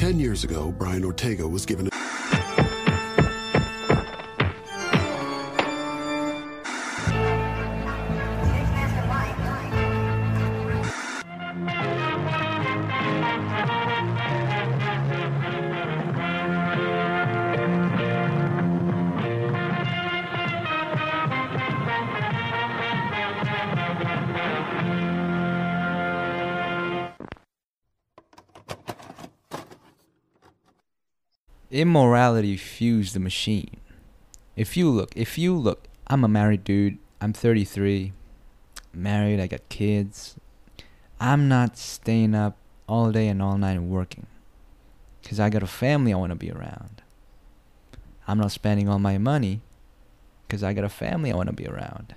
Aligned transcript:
Ten 0.00 0.18
years 0.18 0.44
ago, 0.44 0.72
Brian 0.78 1.04
Ortega 1.04 1.46
was 1.46 1.66
given 1.66 1.86
a 1.88 1.90
Immorality 31.70 32.56
fused 32.56 33.14
the 33.14 33.20
machine. 33.20 33.76
If 34.56 34.76
you 34.76 34.90
look, 34.90 35.12
if 35.14 35.38
you 35.38 35.56
look, 35.56 35.86
I'm 36.08 36.24
a 36.24 36.28
married 36.28 36.64
dude. 36.64 36.98
I'm 37.20 37.32
33, 37.32 38.12
married. 38.92 39.38
I 39.38 39.46
got 39.46 39.68
kids. 39.68 40.34
I'm 41.20 41.48
not 41.48 41.78
staying 41.78 42.34
up 42.34 42.56
all 42.88 43.12
day 43.12 43.28
and 43.28 43.40
all 43.40 43.56
night 43.56 43.80
working, 43.80 44.26
cause 45.22 45.38
I 45.38 45.48
got 45.48 45.62
a 45.62 45.68
family 45.68 46.12
I 46.12 46.16
want 46.16 46.30
to 46.30 46.36
be 46.36 46.50
around. 46.50 47.02
I'm 48.26 48.38
not 48.38 48.50
spending 48.50 48.88
all 48.88 48.98
my 48.98 49.18
money, 49.18 49.60
cause 50.48 50.64
I 50.64 50.72
got 50.72 50.84
a 50.84 50.88
family 50.88 51.30
I 51.30 51.36
want 51.36 51.48
to 51.48 51.52
be 51.52 51.68
around. 51.68 52.14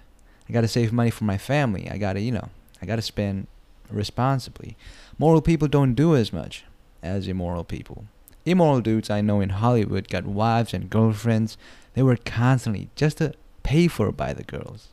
I 0.50 0.54
gotta 0.54 0.68
save 0.68 0.92
money 0.92 1.12
for 1.12 1.26
my 1.26 1.38
family. 1.38 1.90
I 1.90 1.98
gotta, 1.98 2.22
you 2.22 2.32
know, 2.32 2.50
I 2.82 2.86
gotta 2.86 3.02
spend 3.02 3.48
responsibly. 3.90 4.76
Moral 5.20 5.42
people 5.42 5.68
don't 5.68 5.94
do 5.94 6.16
as 6.16 6.34
much 6.34 6.66
as 7.04 7.28
immoral 7.28 7.64
people. 7.64 8.06
Immoral 8.46 8.82
dudes 8.82 9.10
I 9.10 9.22
know 9.22 9.40
in 9.40 9.50
Hollywood 9.50 10.10
got 10.10 10.26
wives 10.26 10.74
and 10.74 10.90
girlfriends. 10.90 11.58
They 11.94 12.04
work 12.04 12.26
constantly 12.26 12.90
just 12.96 13.20
to 13.20 13.34
pay 13.64 13.88
for 13.88 14.12
by 14.12 14.34
the 14.34 14.44
girls. 14.44 14.90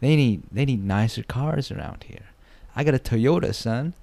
They 0.00 0.16
need 0.16 0.42
they 0.50 0.64
need 0.64 0.84
nicer 0.84 1.22
cars 1.22 1.70
around 1.70 2.04
here. 2.08 2.32
I 2.74 2.84
got 2.84 2.94
a 2.94 2.98
Toyota, 2.98 3.54
son. 3.54 3.94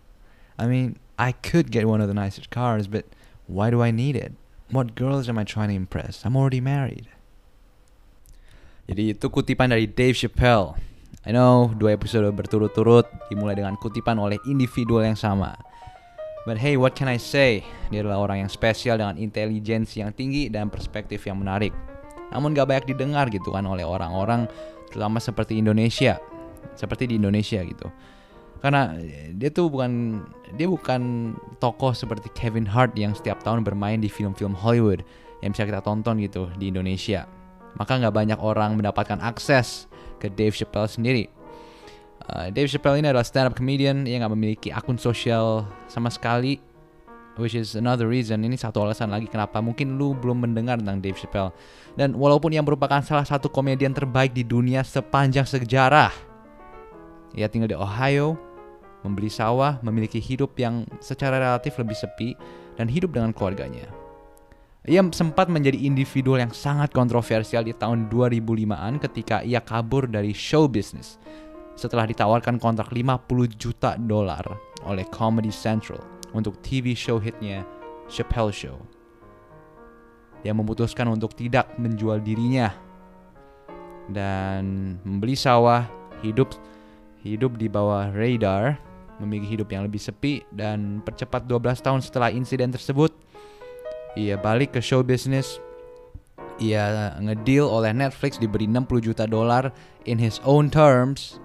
I 0.57 0.67
mean, 0.67 0.97
I 1.17 1.33
could 1.33 1.71
get 1.71 1.87
one 1.87 2.01
of 2.01 2.07
the 2.07 2.13
nicest 2.13 2.49
cars, 2.49 2.87
but 2.87 3.05
why 3.47 3.69
do 3.69 3.81
I 3.81 3.91
need 3.91 4.15
it? 4.15 4.33
What 4.69 4.95
girls 4.95 5.27
am 5.27 5.37
I 5.37 5.43
trying 5.43 5.69
to 5.69 5.75
impress? 5.75 6.23
I'm 6.23 6.37
already 6.37 6.61
married. 6.61 7.09
Jadi 8.87 9.15
itu 9.15 9.29
kutipan 9.29 9.71
dari 9.71 9.87
Dave 9.87 10.17
Chappelle. 10.17 10.75
I 11.21 11.31
know 11.31 11.69
dua 11.77 11.93
episode 11.93 12.25
berturut-turut 12.33 13.05
dimulai 13.29 13.53
dengan 13.53 13.77
kutipan 13.77 14.17
oleh 14.17 14.41
individual 14.49 15.05
yang 15.05 15.15
sama. 15.15 15.53
But 16.41 16.57
hey, 16.57 16.73
what 16.73 16.97
can 16.97 17.05
I 17.05 17.21
say? 17.21 17.61
Dia 17.93 18.01
adalah 18.01 18.25
orang 18.25 18.47
yang 18.47 18.51
spesial 18.51 18.97
dengan 18.97 19.13
intelijensi 19.13 20.01
yang 20.01 20.09
tinggi 20.09 20.49
dan 20.49 20.73
perspektif 20.73 21.21
yang 21.29 21.37
menarik. 21.37 21.69
Namun 22.33 22.57
gak 22.57 22.65
banyak 22.65 22.85
didengar 22.97 23.29
gitu 23.29 23.53
kan 23.53 23.61
oleh 23.69 23.85
orang-orang 23.85 24.49
terutama 24.89 25.21
seperti 25.21 25.61
Indonesia. 25.61 26.17
Seperti 26.73 27.13
di 27.13 27.21
Indonesia 27.21 27.61
gitu. 27.61 27.93
Karena 28.61 28.93
dia 29.37 29.49
tuh 29.53 29.69
bukan 29.69 30.21
dia 30.57 30.69
bukan 30.69 31.33
tokoh 31.57 31.93
seperti 31.93 32.29
Kevin 32.33 32.65
Hart 32.65 32.93
yang 32.97 33.13
setiap 33.13 33.41
tahun 33.41 33.65
bermain 33.65 34.01
di 34.01 34.09
film-film 34.09 34.53
Hollywood 34.53 35.01
yang 35.41 35.53
bisa 35.53 35.65
kita 35.65 35.81
tonton 35.81 36.21
gitu 36.21 36.49
di 36.57 36.69
Indonesia. 36.69 37.25
Maka 37.77 37.97
nggak 38.01 38.13
banyak 38.13 38.39
orang 38.41 38.77
mendapatkan 38.77 39.17
akses 39.21 39.89
ke 40.21 40.29
Dave 40.29 40.53
Chappelle 40.53 40.89
sendiri. 40.89 41.25
Uh, 42.29 42.53
Dave 42.53 42.69
Chappelle 42.69 43.01
ini 43.01 43.09
adalah 43.09 43.25
stand 43.25 43.49
up 43.49 43.57
comedian 43.57 44.05
yang 44.05 44.21
nggak 44.21 44.33
memiliki 44.37 44.69
akun 44.69 45.01
sosial 45.01 45.65
sama 45.89 46.13
sekali, 46.13 46.61
which 47.41 47.57
is 47.57 47.73
another 47.73 48.05
reason. 48.05 48.45
Ini 48.45 48.53
satu 48.53 48.85
alasan 48.85 49.09
lagi 49.09 49.25
kenapa 49.25 49.57
mungkin 49.57 49.97
lu 49.97 50.13
belum 50.13 50.45
mendengar 50.45 50.77
tentang 50.77 51.01
Dave 51.01 51.17
Chappelle. 51.17 51.49
Dan 51.97 52.13
walaupun 52.13 52.53
ia 52.53 52.61
merupakan 52.61 53.01
salah 53.01 53.25
satu 53.25 53.49
komedian 53.49 53.95
terbaik 53.95 54.37
di 54.37 54.45
dunia 54.45 54.85
sepanjang 54.85 55.49
sejarah, 55.49 56.13
ia 57.33 57.49
tinggal 57.49 57.73
di 57.73 57.77
Ohio, 57.77 58.37
membeli 59.01 59.31
sawah, 59.31 59.81
memiliki 59.81 60.21
hidup 60.21 60.53
yang 60.61 60.85
secara 61.01 61.41
relatif 61.41 61.79
lebih 61.81 61.97
sepi, 61.97 62.37
dan 62.77 62.85
hidup 62.85 63.17
dengan 63.17 63.33
keluarganya. 63.33 63.89
Ia 64.81 65.05
sempat 65.13 65.45
menjadi 65.45 65.77
individual 65.77 66.41
yang 66.41 66.49
sangat 66.49 66.89
kontroversial 66.89 67.61
di 67.61 67.69
tahun 67.69 68.09
2005-an 68.09 68.97
ketika 68.97 69.45
ia 69.45 69.61
kabur 69.61 70.09
dari 70.09 70.33
show 70.33 70.65
business 70.65 71.21
setelah 71.81 72.05
ditawarkan 72.05 72.61
kontrak 72.61 72.93
50 72.93 73.25
juta 73.57 73.97
dolar 73.97 74.45
oleh 74.85 75.05
Comedy 75.09 75.49
Central 75.49 75.97
untuk 76.37 76.61
TV 76.61 76.93
show 76.93 77.17
hitnya 77.17 77.65
Chappelle 78.05 78.53
Show. 78.53 78.77
Dia 80.45 80.53
memutuskan 80.53 81.09
untuk 81.09 81.33
tidak 81.33 81.73
menjual 81.81 82.21
dirinya 82.21 82.69
dan 84.09 84.97
membeli 85.01 85.33
sawah, 85.33 85.85
hidup 86.21 86.53
hidup 87.21 87.57
di 87.57 87.69
bawah 87.69 88.09
radar, 88.13 88.77
memiliki 89.21 89.57
hidup 89.57 89.69
yang 89.69 89.85
lebih 89.85 90.01
sepi 90.01 90.41
dan 90.49 91.05
percepat 91.05 91.45
12 91.45 91.85
tahun 91.85 92.01
setelah 92.01 92.33
insiden 92.33 92.73
tersebut, 92.73 93.13
ia 94.17 94.35
balik 94.35 94.73
ke 94.75 94.81
show 94.81 95.05
business. 95.05 95.61
Ia 96.61 97.17
ngedeal 97.17 97.65
oleh 97.65 97.89
Netflix 97.89 98.37
diberi 98.37 98.69
60 98.69 99.01
juta 99.01 99.25
dolar 99.25 99.73
in 100.05 100.21
his 100.21 100.37
own 100.45 100.69
terms 100.69 101.41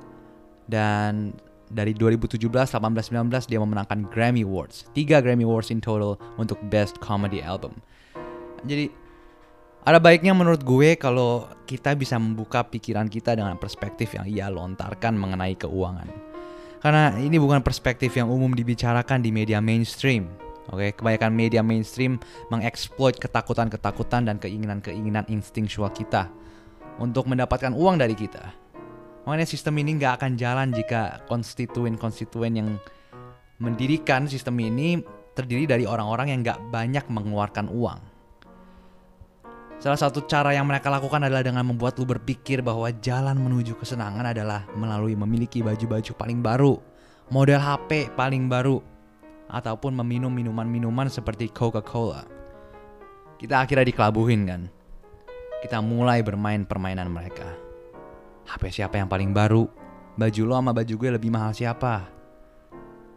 dan 0.66 1.34
dari 1.66 1.94
2017, 1.94 2.46
18, 2.46 2.78
19 3.10 3.50
dia 3.50 3.58
memenangkan 3.58 4.06
Grammy 4.06 4.46
Awards. 4.46 4.86
3 4.94 5.22
Grammy 5.22 5.42
Awards 5.42 5.74
in 5.74 5.82
total 5.82 6.14
untuk 6.38 6.58
Best 6.70 7.02
Comedy 7.02 7.42
Album. 7.42 7.74
Jadi 8.62 8.90
ada 9.86 10.02
baiknya 10.02 10.34
menurut 10.34 10.66
gue 10.66 10.98
kalau 10.98 11.46
kita 11.66 11.94
bisa 11.94 12.18
membuka 12.18 12.66
pikiran 12.66 13.06
kita 13.06 13.38
dengan 13.38 13.54
perspektif 13.58 14.14
yang 14.18 14.26
ia 14.26 14.46
lontarkan 14.50 15.14
mengenai 15.14 15.54
keuangan. 15.58 16.10
Karena 16.82 17.14
ini 17.18 17.38
bukan 17.38 17.62
perspektif 17.62 18.14
yang 18.14 18.30
umum 18.30 18.54
dibicarakan 18.54 19.22
di 19.22 19.30
media 19.34 19.58
mainstream. 19.62 20.26
Oke, 20.74 20.90
kebanyakan 20.98 21.30
media 21.30 21.62
mainstream 21.62 22.18
mengeksploit 22.50 23.14
ketakutan-ketakutan 23.22 24.26
dan 24.26 24.42
keinginan-keinginan 24.42 25.22
instinktual 25.30 25.94
kita 25.94 26.26
untuk 26.98 27.30
mendapatkan 27.30 27.70
uang 27.70 28.02
dari 28.02 28.18
kita. 28.18 28.65
Makanya 29.26 29.46
sistem 29.50 29.74
ini 29.82 29.98
nggak 29.98 30.22
akan 30.22 30.32
jalan 30.38 30.70
jika 30.70 31.26
konstituen-konstituen 31.26 32.52
yang 32.54 32.68
mendirikan 33.58 34.30
sistem 34.30 34.54
ini 34.62 35.02
terdiri 35.34 35.66
dari 35.66 35.82
orang-orang 35.82 36.30
yang 36.30 36.40
nggak 36.46 36.70
banyak 36.70 37.04
mengeluarkan 37.10 37.66
uang. 37.66 38.00
Salah 39.76 39.98
satu 39.98 40.24
cara 40.24 40.56
yang 40.56 40.64
mereka 40.64 40.88
lakukan 40.88 41.20
adalah 41.20 41.44
dengan 41.44 41.66
membuat 41.66 42.00
lu 42.00 42.08
berpikir 42.08 42.64
bahwa 42.64 42.88
jalan 43.02 43.36
menuju 43.36 43.76
kesenangan 43.76 44.32
adalah 44.32 44.64
melalui 44.72 45.12
memiliki 45.12 45.60
baju-baju 45.60 46.12
paling 46.16 46.40
baru, 46.40 46.80
model 47.28 47.60
HP 47.60 48.14
paling 48.16 48.48
baru, 48.48 48.80
ataupun 49.50 49.92
meminum 49.92 50.32
minuman-minuman 50.32 51.12
seperti 51.12 51.52
Coca-Cola. 51.52 52.24
Kita 53.36 53.60
akhirnya 53.60 53.84
dikelabuhin 53.84 54.42
kan. 54.48 54.62
Kita 55.60 55.84
mulai 55.84 56.24
bermain 56.24 56.64
permainan 56.64 57.12
mereka. 57.12 57.65
HP 58.46 58.70
siapa 58.70 59.02
yang 59.02 59.10
paling 59.10 59.34
baru? 59.34 59.66
Baju 60.16 60.42
lo 60.46 60.54
sama 60.56 60.72
baju 60.72 60.94
gue 60.96 61.10
lebih 61.12 61.28
mahal 61.28 61.52
siapa? 61.52 62.08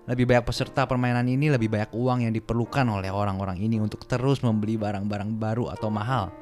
Lebih 0.10 0.26
banyak 0.26 0.46
peserta 0.50 0.90
permainan 0.90 1.30
ini 1.30 1.54
lebih 1.54 1.70
banyak 1.70 1.94
uang 1.94 2.26
yang 2.26 2.34
diperlukan 2.34 2.82
oleh 2.90 3.14
orang-orang 3.14 3.62
ini 3.62 3.78
untuk 3.78 4.10
terus 4.10 4.42
membeli 4.42 4.74
barang-barang 4.74 5.38
baru 5.38 5.70
atau 5.70 5.94
mahal. 5.94 6.34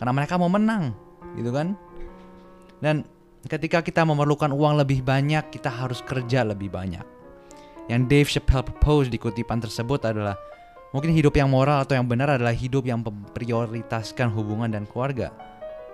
Karena 0.00 0.16
mereka 0.16 0.40
mau 0.40 0.48
menang, 0.48 0.96
gitu 1.36 1.52
kan? 1.52 1.76
Dan 2.80 3.04
ketika 3.44 3.84
kita 3.84 4.02
memerlukan 4.08 4.48
uang 4.48 4.80
lebih 4.80 5.04
banyak, 5.04 5.52
kita 5.52 5.68
harus 5.68 6.00
kerja 6.00 6.40
lebih 6.42 6.72
banyak. 6.72 7.04
Yang 7.92 8.02
Dave 8.08 8.30
Chappelle 8.32 8.64
propose 8.64 9.12
di 9.12 9.20
kutipan 9.20 9.60
tersebut 9.60 10.08
adalah 10.08 10.40
mungkin 10.96 11.12
hidup 11.12 11.36
yang 11.36 11.52
moral 11.52 11.84
atau 11.84 11.92
yang 11.92 12.08
benar 12.08 12.32
adalah 12.32 12.56
hidup 12.56 12.88
yang 12.88 13.04
memprioritaskan 13.04 14.32
hubungan 14.32 14.72
dan 14.72 14.88
keluarga. 14.88 15.51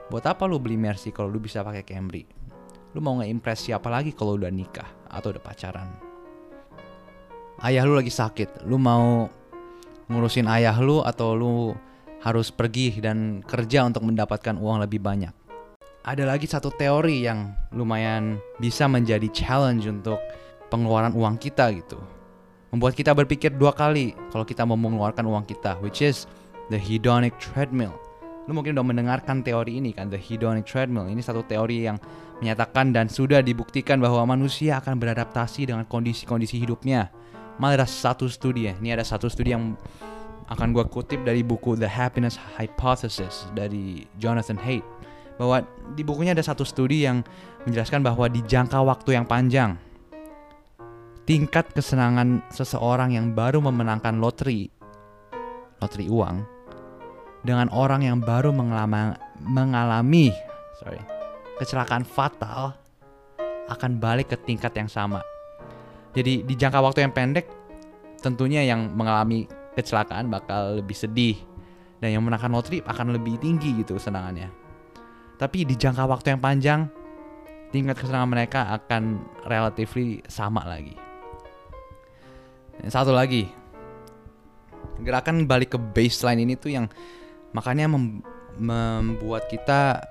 Buat 0.09 0.25
apa 0.25 0.49
lu 0.49 0.57
beli 0.57 0.81
Mercy 0.81 1.13
kalau 1.13 1.29
lu 1.29 1.37
bisa 1.37 1.61
pakai 1.61 1.85
Camry? 1.85 2.25
Lu 2.97 3.05
mau 3.05 3.21
nge-impress 3.21 3.69
siapa 3.69 3.93
lagi 3.93 4.17
kalau 4.17 4.41
udah 4.41 4.49
nikah 4.49 4.89
atau 5.05 5.37
udah 5.37 5.43
pacaran? 5.45 5.93
Ayah 7.61 7.85
lu 7.85 7.93
lagi 7.93 8.09
sakit, 8.09 8.65
lu 8.65 8.81
mau 8.81 9.29
ngurusin 10.09 10.49
ayah 10.49 10.73
lu 10.81 11.05
atau 11.05 11.37
lu 11.37 11.77
harus 12.25 12.49
pergi 12.49 12.97
dan 13.05 13.45
kerja 13.45 13.85
untuk 13.85 14.09
mendapatkan 14.09 14.57
uang 14.57 14.81
lebih 14.81 15.05
banyak? 15.05 15.35
Ada 16.09 16.25
lagi 16.25 16.49
satu 16.49 16.73
teori 16.73 17.29
yang 17.29 17.53
lumayan 17.77 18.41
bisa 18.57 18.89
menjadi 18.89 19.29
challenge 19.29 19.85
untuk 19.85 20.17
pengeluaran 20.73 21.13
uang 21.13 21.37
kita 21.37 21.69
gitu. 21.77 22.01
Membuat 22.73 22.97
kita 22.97 23.13
berpikir 23.13 23.53
dua 23.53 23.77
kali 23.77 24.17
kalau 24.33 24.49
kita 24.49 24.65
mau 24.65 24.81
mengeluarkan 24.81 25.29
uang 25.29 25.45
kita, 25.45 25.77
which 25.85 26.01
is 26.01 26.25
the 26.73 26.81
hedonic 26.81 27.37
treadmill. 27.37 27.93
Lu 28.49 28.57
mungkin 28.57 28.73
udah 28.73 28.87
mendengarkan 28.87 29.45
teori 29.45 29.77
ini 29.77 29.93
kan, 29.93 30.09
the 30.09 30.17
hedonic 30.17 30.65
treadmill. 30.65 31.05
Ini 31.05 31.21
satu 31.21 31.45
teori 31.45 31.85
yang 31.85 32.01
menyatakan 32.41 32.97
dan 32.97 33.13
sudah 33.13 33.45
dibuktikan 33.45 34.01
bahwa 34.01 34.25
manusia 34.25 34.81
akan 34.81 34.97
beradaptasi 34.97 35.69
dengan 35.69 35.85
kondisi-kondisi 35.85 36.57
hidupnya. 36.57 37.13
Malah 37.61 37.85
ada 37.85 37.89
satu 37.91 38.25
studi 38.25 38.71
ya, 38.71 38.75
ini 38.81 38.97
ada 38.97 39.05
satu 39.05 39.29
studi 39.29 39.53
yang 39.53 39.77
akan 40.49 40.73
gue 40.73 40.85
kutip 40.89 41.21
dari 41.29 41.45
buku 41.45 41.77
The 41.77 41.91
Happiness 41.91 42.41
Hypothesis 42.57 43.53
dari 43.53 44.09
Jonathan 44.17 44.57
Haidt 44.57 44.87
bahwa 45.37 45.63
di 45.95 46.03
bukunya 46.03 46.35
ada 46.35 46.43
satu 46.43 46.67
studi 46.67 47.07
yang 47.07 47.23
menjelaskan 47.69 48.03
bahwa 48.03 48.27
di 48.27 48.43
jangka 48.43 48.81
waktu 48.83 49.15
yang 49.15 49.29
panjang 49.29 49.79
tingkat 51.29 51.71
kesenangan 51.77 52.43
seseorang 52.51 53.15
yang 53.15 53.37
baru 53.37 53.61
memenangkan 53.63 54.19
lotre 54.19 54.73
lotre 55.79 56.05
uang 56.09 56.43
dengan 57.47 57.71
orang 57.71 58.03
yang 58.03 58.19
baru 58.19 58.51
mengalami, 58.51 59.15
mengalami 59.43 60.35
sorry 60.83 60.99
kecelakaan 61.59 62.07
fatal 62.07 62.75
akan 63.69 64.01
balik 64.01 64.33
ke 64.33 64.37
tingkat 64.39 64.73
yang 64.79 64.89
sama. 64.89 65.21
Jadi 66.17 66.43
di 66.47 66.55
jangka 66.57 66.81
waktu 66.81 67.05
yang 67.05 67.13
pendek 67.13 67.47
tentunya 68.19 68.65
yang 68.65 68.91
mengalami 68.95 69.47
kecelakaan 69.77 70.27
bakal 70.33 70.81
lebih 70.81 70.97
sedih 70.97 71.37
dan 72.03 72.15
yang 72.15 72.23
menangkan 72.25 72.51
lotre 72.51 72.83
akan 72.83 73.15
lebih 73.15 73.39
tinggi 73.39 73.83
gitu 73.83 73.99
kesenangannya. 73.99 74.51
Tapi 75.39 75.63
di 75.63 75.75
jangka 75.79 76.03
waktu 76.09 76.35
yang 76.35 76.43
panjang 76.43 76.81
tingkat 77.71 78.01
kesenangan 78.01 78.31
mereka 78.31 78.61
akan 78.75 79.23
relatively 79.47 80.25
sama 80.27 80.65
lagi. 80.67 80.97
Dan 82.79 82.91
satu 82.91 83.11
lagi, 83.11 83.51
gerakan 85.03 85.47
balik 85.47 85.75
ke 85.75 85.79
baseline 85.79 86.47
ini 86.47 86.55
tuh 86.55 86.71
yang 86.75 86.87
makanya 87.53 87.89
mem 87.89 88.21
membuat 88.59 89.47
kita 89.47 90.03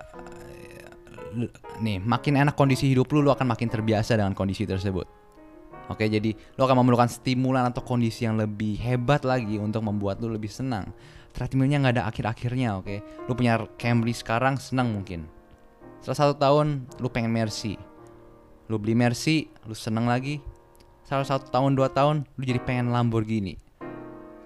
nih 1.84 2.00
makin 2.00 2.40
enak 2.40 2.56
kondisi 2.56 2.90
hidup 2.90 3.12
lu 3.12 3.20
lu 3.22 3.30
akan 3.30 3.54
makin 3.54 3.68
terbiasa 3.68 4.16
dengan 4.16 4.34
kondisi 4.34 4.64
tersebut. 4.64 5.06
Oke 5.88 6.08
jadi 6.08 6.36
lu 6.36 6.62
akan 6.64 6.84
memerlukan 6.84 7.12
stimulan 7.12 7.68
atau 7.68 7.84
kondisi 7.84 8.24
yang 8.28 8.40
lebih 8.40 8.80
hebat 8.80 9.24
lagi 9.28 9.60
untuk 9.60 9.84
membuat 9.84 10.24
lu 10.24 10.32
lebih 10.32 10.50
senang. 10.50 10.90
Treadmillnya 11.36 11.84
nggak 11.84 11.96
ada 12.00 12.04
akhir-akhirnya 12.10 12.82
oke? 12.82 12.96
Lu 13.30 13.38
punya 13.38 13.62
Camry 13.78 14.16
sekarang 14.16 14.58
senang 14.58 14.90
mungkin. 14.90 15.30
Setelah 16.02 16.18
satu 16.18 16.34
tahun 16.40 16.88
lu 16.98 17.08
pengen 17.12 17.30
Mercy. 17.30 17.78
Lu 18.72 18.82
beli 18.82 18.98
Mercy 18.98 19.52
lu 19.68 19.78
seneng 19.78 20.10
lagi. 20.10 20.42
Salah 21.06 21.24
satu 21.24 21.48
tahun 21.48 21.78
dua 21.78 21.88
tahun 21.94 22.26
lu 22.36 22.44
jadi 22.44 22.60
pengen 22.64 22.90
Lamborghini. 22.90 23.60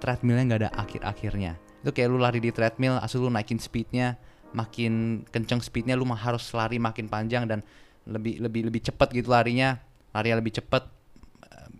Treadmillnya 0.01 0.43
nggak 0.49 0.61
ada 0.67 0.71
akhir-akhirnya 0.77 1.70
itu 1.81 1.89
kayak 1.89 2.09
lu 2.13 2.21
lari 2.21 2.37
di 2.37 2.53
treadmill 2.53 3.01
asal 3.01 3.25
lu 3.25 3.29
naikin 3.33 3.57
speednya 3.57 4.17
makin 4.51 5.23
kenceng 5.31 5.63
speednya 5.63 5.95
lu 5.95 6.05
harus 6.11 6.51
lari 6.51 6.77
makin 6.77 7.07
panjang 7.07 7.47
dan 7.47 7.59
lebih 8.07 8.41
lebih 8.41 8.67
lebih 8.71 8.81
cepat 8.83 9.13
gitu 9.13 9.31
larinya. 9.31 9.79
Lari 10.11 10.35
lebih 10.35 10.51
cepat 10.51 10.83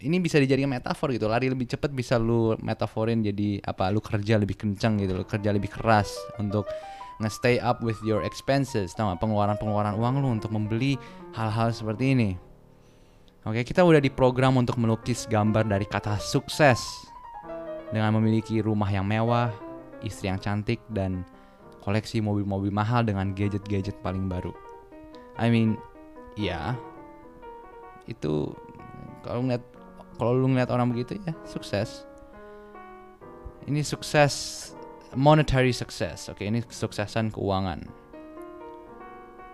ini 0.02 0.18
bisa 0.18 0.42
dijadikan 0.42 0.72
metafor 0.72 1.14
gitu 1.14 1.30
lari 1.30 1.46
lebih 1.52 1.70
cepat 1.70 1.94
bisa 1.94 2.18
lu 2.18 2.58
metaforin 2.58 3.22
jadi 3.22 3.62
apa 3.62 3.94
lu 3.94 4.02
kerja 4.02 4.42
lebih 4.42 4.58
kenceng 4.58 4.98
gitu 4.98 5.14
lu 5.14 5.22
kerja 5.22 5.54
lebih 5.54 5.70
keras 5.70 6.10
untuk 6.42 6.66
nge-stay 7.22 7.62
up 7.62 7.86
with 7.86 8.02
your 8.02 8.26
expenses. 8.26 8.98
Tau 8.98 9.14
pengeluaran-pengeluaran 9.14 9.94
uang 9.94 10.26
lu 10.26 10.30
untuk 10.34 10.50
membeli 10.50 10.98
hal-hal 11.38 11.70
seperti 11.70 12.18
ini. 12.18 12.30
Oke 13.46 13.62
kita 13.62 13.86
udah 13.86 14.02
diprogram 14.02 14.58
untuk 14.58 14.82
melukis 14.82 15.30
gambar 15.30 15.70
dari 15.70 15.86
kata 15.86 16.18
sukses. 16.18 16.82
Dengan 17.92 18.16
memiliki 18.16 18.64
rumah 18.64 18.88
yang 18.88 19.04
mewah, 19.04 19.52
istri 20.06 20.30
yang 20.30 20.42
cantik 20.42 20.82
dan 20.92 21.26
koleksi 21.82 22.22
mobil-mobil 22.22 22.70
mahal 22.70 23.02
dengan 23.02 23.34
gadget-gadget 23.34 23.98
paling 24.06 24.30
baru. 24.30 24.54
I 25.38 25.50
mean, 25.50 25.78
ya 26.38 26.78
itu 28.06 28.54
kalau 29.26 29.46
ngeliat 29.46 29.64
kalau 30.18 30.38
lu 30.38 30.54
ngeliat 30.54 30.70
orang 30.70 30.94
begitu 30.94 31.18
ya 31.26 31.34
sukses. 31.46 32.06
Ini 33.66 33.86
sukses 33.86 34.34
monetary 35.14 35.70
success, 35.70 36.30
oke 36.34 36.42
ini 36.42 36.66
kesuksesan 36.66 37.30
keuangan. 37.30 37.86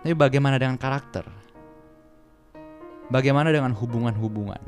Tapi 0.00 0.14
bagaimana 0.16 0.56
dengan 0.56 0.80
karakter? 0.80 1.28
Bagaimana 3.12 3.52
dengan 3.52 3.76
hubungan-hubungan? 3.76 4.60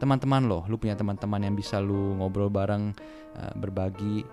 Teman-teman 0.00 0.48
lo, 0.48 0.64
lu 0.68 0.80
punya 0.80 0.96
teman-teman 0.96 1.44
yang 1.44 1.54
bisa 1.56 1.80
lu 1.80 2.16
ngobrol 2.16 2.48
bareng, 2.48 2.96
uh, 3.36 3.52
berbagi, 3.56 4.24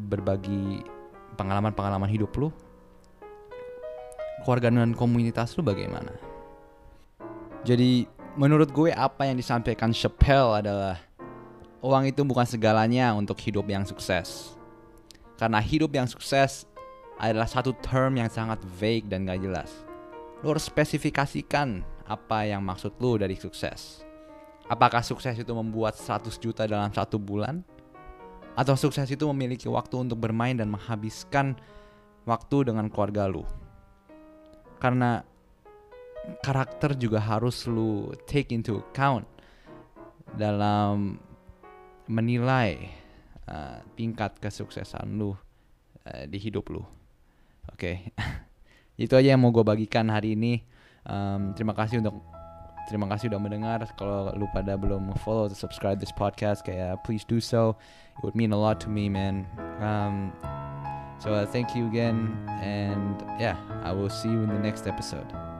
berbagi 0.00 0.80
pengalaman-pengalaman 1.36 2.08
hidup 2.08 2.32
lu? 2.38 2.48
Keluarga 4.42 4.72
dan 4.72 4.96
komunitas 4.96 5.54
lu 5.56 5.62
bagaimana? 5.62 6.12
Jadi 7.62 8.08
menurut 8.34 8.72
gue 8.72 8.90
apa 8.90 9.28
yang 9.28 9.38
disampaikan 9.38 9.94
Chappelle 9.94 10.58
adalah 10.64 10.98
uang 11.82 12.10
itu 12.10 12.22
bukan 12.22 12.46
segalanya 12.46 13.12
untuk 13.14 13.38
hidup 13.42 13.66
yang 13.68 13.86
sukses. 13.86 14.56
Karena 15.38 15.58
hidup 15.58 15.90
yang 15.94 16.06
sukses 16.06 16.66
adalah 17.18 17.46
satu 17.46 17.74
term 17.82 18.18
yang 18.18 18.30
sangat 18.30 18.58
vague 18.78 19.06
dan 19.06 19.26
gak 19.26 19.42
jelas. 19.42 19.70
Lu 20.42 20.50
harus 20.50 20.66
spesifikasikan 20.66 21.86
apa 22.06 22.50
yang 22.50 22.62
maksud 22.62 22.98
lu 22.98 23.14
dari 23.18 23.38
sukses. 23.38 24.02
Apakah 24.66 25.02
sukses 25.02 25.38
itu 25.38 25.52
membuat 25.54 25.98
100 25.98 26.38
juta 26.38 26.66
dalam 26.66 26.90
satu 26.90 27.18
bulan? 27.18 27.62
Atau 28.52 28.76
sukses 28.76 29.08
itu 29.08 29.24
memiliki 29.32 29.64
waktu 29.68 29.96
untuk 29.96 30.20
bermain 30.20 30.52
dan 30.52 30.68
menghabiskan 30.68 31.56
waktu 32.28 32.68
dengan 32.68 32.92
keluarga 32.92 33.24
lu? 33.24 33.48
Karena 34.76 35.24
karakter 36.44 36.94
juga 36.94 37.18
harus 37.18 37.64
lu 37.66 38.12
take 38.28 38.52
into 38.52 38.78
account 38.78 39.26
dalam 40.36 41.16
menilai 42.06 42.92
uh, 43.48 43.80
tingkat 43.96 44.36
kesuksesan 44.38 45.16
lu 45.16 45.32
uh, 45.32 46.24
di 46.28 46.38
hidup 46.38 46.68
lu. 46.68 46.84
Oke, 47.72 47.78
okay. 47.78 47.96
itu 49.02 49.14
aja 49.16 49.34
yang 49.34 49.40
mau 49.40 49.54
gue 49.54 49.64
bagikan 49.64 50.12
hari 50.12 50.34
ini. 50.34 50.60
Um, 51.02 51.56
terima 51.56 51.74
kasih 51.74 51.98
untuk 52.04 52.20
terima 52.92 53.08
kasih 53.08 53.32
udah 53.32 53.40
mendengar. 53.40 53.80
Kalau 53.96 54.28
lu 54.36 54.44
pada 54.52 54.76
belum 54.76 55.16
follow 55.24 55.48
atau 55.48 55.56
subscribe 55.56 55.96
this 55.96 56.12
podcast, 56.12 56.60
kayak 56.60 57.00
please 57.08 57.24
do 57.24 57.40
so. 57.40 57.72
It 58.20 58.20
would 58.20 58.36
mean 58.36 58.52
a 58.52 58.60
lot 58.60 58.76
to 58.84 58.92
me, 58.92 59.08
man. 59.08 59.48
Um, 59.80 60.28
so 61.16 61.32
uh, 61.32 61.48
thank 61.48 61.72
you 61.72 61.88
again, 61.88 62.36
and 62.60 63.16
yeah, 63.40 63.56
I 63.80 63.96
will 63.96 64.12
see 64.12 64.28
you 64.28 64.44
in 64.44 64.52
the 64.52 64.60
next 64.60 64.84
episode. 64.84 65.51